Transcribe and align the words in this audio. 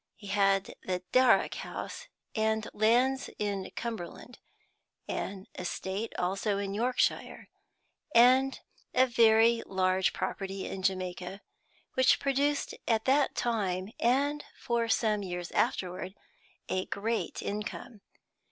He 0.15 0.29
had 0.29 0.73
the 0.81 1.03
Darrock 1.11 1.53
house 1.53 2.07
and 2.33 2.67
lands 2.73 3.29
in 3.37 3.69
Cumberland, 3.75 4.39
an 5.07 5.45
estate 5.53 6.11
also 6.17 6.57
in 6.57 6.73
Yorkshire, 6.73 7.49
and 8.15 8.59
a 8.95 9.05
very 9.05 9.61
large 9.67 10.11
property 10.11 10.65
in 10.65 10.81
Jamaica, 10.81 11.41
which 11.93 12.19
produced, 12.19 12.73
at 12.87 13.05
that 13.05 13.35
time 13.35 13.91
and 13.99 14.43
for 14.57 14.89
some 14.89 15.21
years 15.21 15.51
afterward, 15.51 16.15
a 16.67 16.87
great 16.87 17.43
income. 17.43 18.01